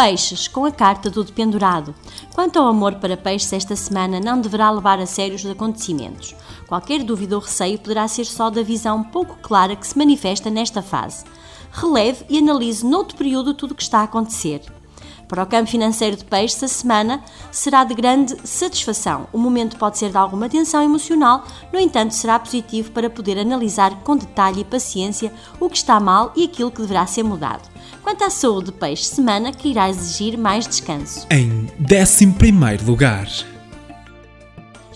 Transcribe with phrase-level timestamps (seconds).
[0.00, 1.92] Peixes, com a carta do dependurado.
[2.32, 6.36] Quanto ao amor para peixes, esta semana não deverá levar a sério os acontecimentos.
[6.68, 10.82] Qualquer dúvida ou receio poderá ser só da visão pouco clara que se manifesta nesta
[10.82, 11.24] fase.
[11.72, 14.62] Releve e analise noutro período tudo o que está a acontecer.
[15.26, 17.20] Para o campo financeiro de peixes, a semana
[17.50, 19.26] será de grande satisfação.
[19.32, 21.42] O momento pode ser de alguma tensão emocional,
[21.72, 26.32] no entanto, será positivo para poder analisar com detalhe e paciência o que está mal
[26.36, 27.68] e aquilo que deverá ser mudado.
[28.02, 31.26] Quanto à saúde de peixe, semana que irá exigir mais descanso.
[31.30, 33.26] Em 11 lugar.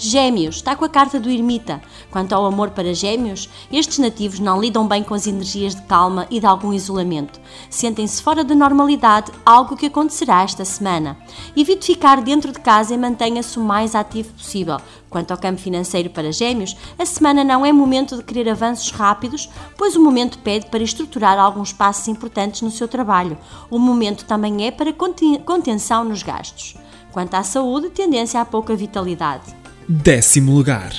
[0.05, 1.81] Gêmeos, está com a carta do ermita.
[2.11, 6.27] Quanto ao amor para gêmeos, estes nativos não lidam bem com as energias de calma
[6.29, 7.41] e de algum isolamento.
[7.71, 11.17] Sentem-se fora da normalidade, algo que acontecerá esta semana.
[11.57, 14.79] Evite ficar dentro de casa e mantenha-se o mais ativo possível.
[15.09, 19.49] Quanto ao campo financeiro para gêmeos, a semana não é momento de querer avanços rápidos,
[19.79, 23.39] pois o momento pede para estruturar alguns passos importantes no seu trabalho.
[23.71, 26.75] O momento também é para contenção nos gastos.
[27.13, 29.62] Quanto à saúde, tendência a pouca vitalidade.
[29.89, 30.93] Décimo lugar.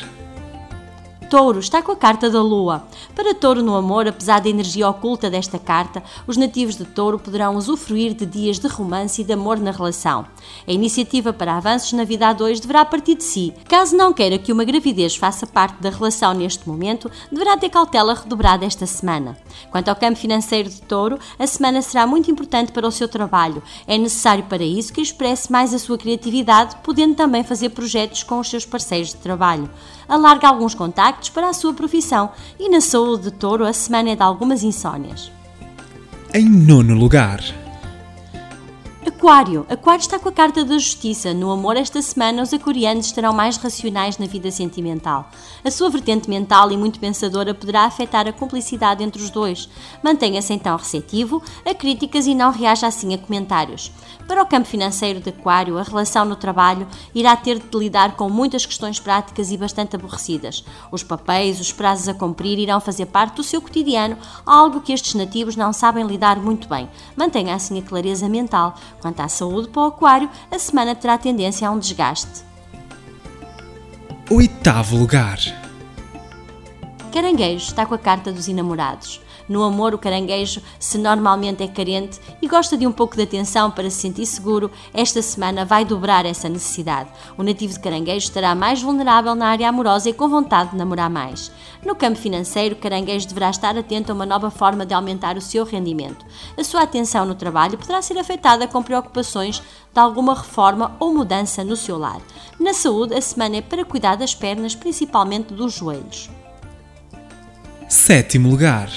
[1.34, 2.86] Touro está com a carta da Lua.
[3.16, 7.56] Para Touro no amor, apesar da energia oculta desta carta, os nativos de Touro poderão
[7.56, 10.28] usufruir de dias de romance e de amor na relação.
[10.68, 13.52] A iniciativa para avanços na vida a dois deverá partir de si.
[13.68, 18.14] Caso não queira que uma gravidez faça parte da relação neste momento, deverá ter cautela
[18.14, 19.36] redobrada esta semana.
[19.72, 23.64] Quanto ao campo financeiro de Touro, a semana será muito importante para o seu trabalho.
[23.88, 28.38] É necessário para isso que expresse mais a sua criatividade, podendo também fazer projetos com
[28.38, 29.68] os seus parceiros de trabalho.
[30.08, 34.16] Alarga alguns contactos para a sua profissão e na saúde de touro a semana é
[34.16, 35.32] de algumas insónias.
[36.34, 37.63] Em nono lugar.
[39.24, 39.66] Aquário.
[39.70, 41.34] Aquário está com a carta da justiça.
[41.34, 45.30] No amor, esta semana, os aquarianos estarão mais racionais na vida sentimental.
[45.64, 49.70] A sua vertente mental e muito pensadora poderá afetar a cumplicidade entre os dois.
[50.04, 53.94] Mantenha-se então receptivo a críticas e não reaja assim a comentários.
[54.28, 56.86] Para o campo financeiro de Aquário, a relação no trabalho
[57.16, 60.66] irá ter de lidar com muitas questões práticas e bastante aborrecidas.
[60.92, 65.14] Os papéis, os prazos a cumprir irão fazer parte do seu cotidiano, algo que estes
[65.14, 66.90] nativos não sabem lidar muito bem.
[67.16, 68.76] Mantenha assim a clareza mental
[69.14, 72.44] Quanto à saúde para o aquário, a semana terá tendência a um desgaste.
[74.32, 75.38] Oitavo lugar.
[77.14, 79.22] Caranguejo está com a carta dos enamorados.
[79.48, 83.70] No amor, o caranguejo, se normalmente é carente e gosta de um pouco de atenção
[83.70, 87.10] para se sentir seguro, esta semana vai dobrar essa necessidade.
[87.38, 91.10] O nativo de caranguejo estará mais vulnerável na área amorosa e com vontade de namorar
[91.10, 91.52] mais.
[91.86, 95.42] No campo financeiro, o caranguejo deverá estar atento a uma nova forma de aumentar o
[95.42, 96.26] seu rendimento.
[96.58, 99.62] A sua atenção no trabalho poderá ser afetada com preocupações
[99.94, 102.22] de alguma reforma ou mudança no seu lar.
[102.60, 106.30] Na saúde, a semana é para cuidar das pernas, principalmente dos joelhos.
[107.88, 108.90] Sétimo lugar.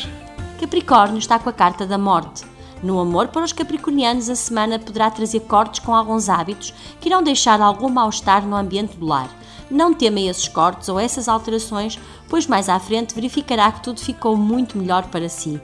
[0.66, 2.44] Capricórnio está com a carta da morte.
[2.82, 7.22] No amor, para os capricornianos, a semana poderá trazer cortes com alguns hábitos que irão
[7.22, 9.30] deixar algum mal-estar no ambiente do lar.
[9.70, 14.36] Não tema esses cortes ou essas alterações, pois mais à frente verificará que tudo ficou
[14.36, 15.60] muito melhor para si.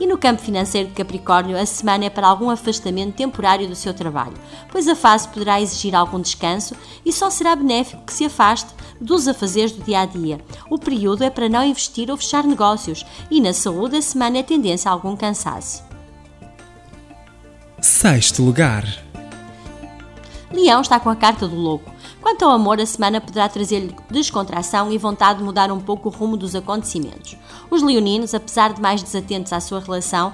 [0.00, 3.92] E no campo financeiro de Capricórnio, a semana é para algum afastamento temporário do seu
[3.92, 4.34] trabalho,
[4.70, 6.74] pois a fase poderá exigir algum descanso
[7.04, 10.40] e só será benéfico que se afaste dos afazeres do dia a dia.
[10.70, 14.42] O período é para não investir ou fechar negócios e na saúde a semana é
[14.42, 15.84] tendência a algum cansaço.
[17.80, 18.84] Sexto lugar.
[20.52, 21.90] Leão está com a carta do louco.
[22.22, 26.12] Quanto ao amor, a semana poderá trazer-lhe descontração e vontade de mudar um pouco o
[26.12, 27.36] rumo dos acontecimentos.
[27.68, 30.32] Os leoninos, apesar de mais desatentos à sua relação,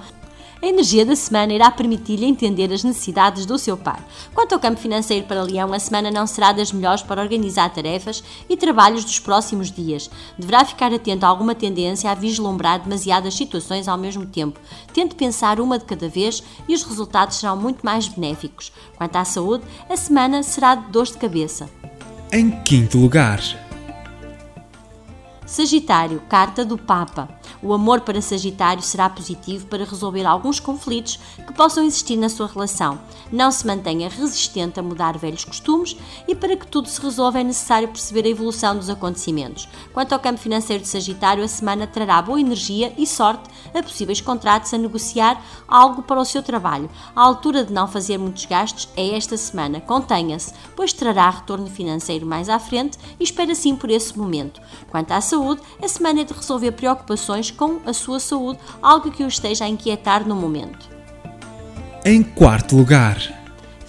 [0.60, 4.05] a energia da semana irá permitir-lhe entender as necessidades do seu par.
[4.35, 8.23] Quanto ao campo financeiro para Leão, a semana não será das melhores para organizar tarefas
[8.50, 10.11] e trabalhos dos próximos dias.
[10.37, 14.61] Deverá ficar atento a alguma tendência a vislumbrar demasiadas situações ao mesmo tempo.
[14.93, 18.73] Tente pensar uma de cada vez e os resultados serão muito mais benéficos.
[18.96, 21.78] Quanto à saúde, a semana será de dor de cabeça.
[22.31, 23.41] Em quinto lugar,
[25.47, 27.27] Sagitário, carta do Papa.
[27.62, 32.47] O amor para Sagitário será positivo para resolver alguns conflitos que possam existir na sua
[32.47, 32.99] relação.
[33.33, 35.97] Não se mantenha resistente a mudar velhos costumes
[36.27, 39.69] e para que tudo se resolva é necessário perceber a evolução dos acontecimentos.
[39.93, 44.21] Quanto ao campo financeiro de Sagitário, a semana trará boa energia e sorte a possíveis
[44.21, 46.91] contratos a negociar algo para o seu trabalho.
[47.15, 49.81] A altura de não fazer muitos gastos é esta semana.
[49.81, 54.61] Contenha-se, pois trará retorno financeiro mais à frente e espera sim por esse momento.
[54.91, 59.23] Quanto à saúde, a semana é de resolver preocupações com a sua saúde, algo que
[59.23, 60.88] o esteja a inquietar no momento.
[62.05, 63.38] Em quarto lugar,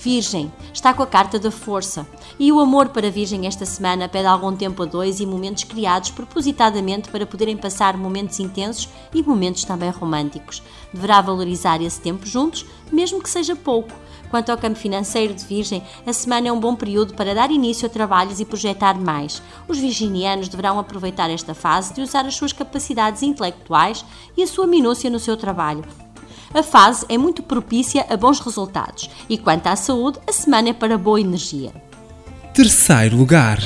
[0.02, 2.08] Virgem, está com a carta da força.
[2.40, 6.10] E o amor para Virgem esta semana pede algum tempo a dois e momentos criados
[6.10, 10.64] propositadamente para poderem passar momentos intensos e momentos também românticos.
[10.94, 13.92] Deverá valorizar esse tempo juntos, mesmo que seja pouco.
[14.30, 17.86] Quanto ao campo financeiro de Virgem, a semana é um bom período para dar início
[17.86, 19.42] a trabalhos e projetar mais.
[19.68, 24.06] Os virginianos deverão aproveitar esta fase de usar as suas capacidades intelectuais
[24.38, 25.84] e a sua minúcia no seu trabalho.
[26.54, 30.74] A fase é muito propícia a bons resultados e quanto à saúde, a semana é
[30.74, 31.72] para boa energia.
[32.56, 33.60] terceiro lugar,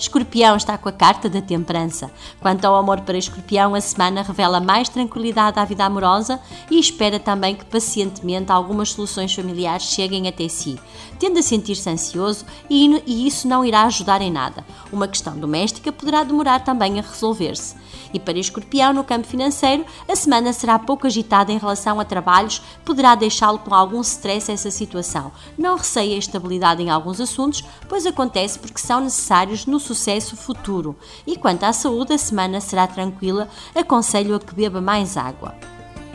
[0.00, 2.10] Escorpião está com a carta da temperança.
[2.40, 7.20] Quanto ao amor para Escorpião, a semana revela mais tranquilidade à vida amorosa e espera
[7.20, 10.78] também que pacientemente algumas soluções familiares cheguem até si.
[11.18, 14.64] Tende a sentir-se ansioso e, e isso não irá ajudar em nada.
[14.90, 17.76] Uma questão doméstica poderá demorar também a resolver-se.
[18.12, 22.62] E para Escorpião, no campo financeiro, a semana será pouco agitada em relação a trabalhos,
[22.84, 25.30] poderá deixá-lo com algum stress essa situação.
[25.58, 30.96] Não receie a estabilidade em alguns assuntos, pois acontece porque são necessários no sucesso futuro.
[31.26, 35.54] E quanto à saúde, a semana será tranquila, aconselho a que beba mais água.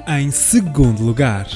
[0.07, 1.47] em segundo lugar,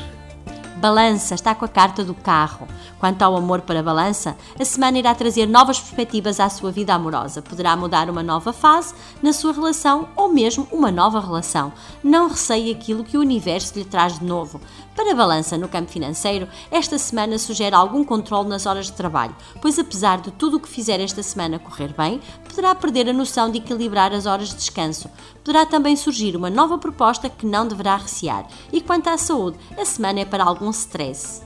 [0.79, 2.65] Balança está com a carta do carro.
[2.97, 7.41] Quanto ao amor para Balança, a semana irá trazer novas perspectivas à sua vida amorosa.
[7.41, 11.73] Poderá mudar uma nova fase na sua relação ou mesmo uma nova relação.
[12.01, 14.61] Não receie aquilo que o universo lhe traz de novo.
[14.95, 19.79] Para Balança, no campo financeiro, esta semana sugere algum controle nas horas de trabalho, pois
[19.79, 23.59] apesar de tudo o que fizer esta semana correr bem, poderá perder a noção de
[23.59, 25.09] equilibrar as horas de descanso.
[25.41, 28.45] Poderá também surgir uma nova proposta que não deverá recear.
[28.73, 31.41] E quanto à saúde, a semana é para algum stress.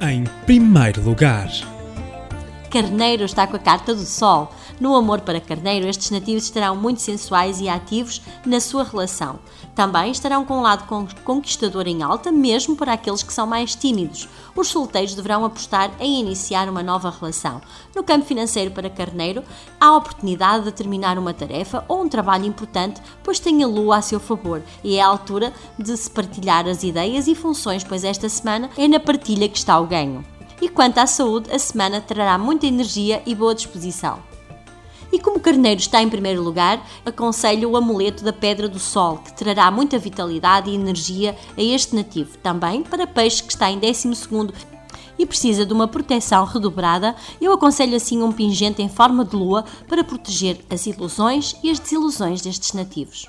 [0.00, 1.48] em primeiro lugar,
[2.74, 4.50] Carneiro está com a carta do Sol.
[4.80, 9.38] No amor para Carneiro, estes nativos estarão muito sensuais e ativos na sua relação.
[9.76, 13.76] Também estarão com um lado con- conquistador em alta, mesmo para aqueles que são mais
[13.76, 14.28] tímidos.
[14.56, 17.62] Os solteiros deverão apostar em iniciar uma nova relação.
[17.94, 19.44] No campo financeiro para Carneiro,
[19.78, 23.98] há a oportunidade de terminar uma tarefa ou um trabalho importante, pois tem a lua
[23.98, 28.02] a seu favor e é a altura de se partilhar as ideias e funções, pois
[28.02, 30.24] esta semana é na partilha que está o ganho.
[30.60, 34.22] E quanto à saúde, a semana trará muita energia e boa disposição.
[35.12, 39.18] E como o carneiro está em primeiro lugar, aconselho o amuleto da Pedra do Sol,
[39.18, 42.36] que trará muita vitalidade e energia a este nativo.
[42.38, 44.52] Também para peixe que está em 12 segundo
[45.18, 49.64] e precisa de uma proteção redobrada, eu aconselho assim um pingente em forma de lua
[49.88, 53.28] para proteger as ilusões e as desilusões destes nativos.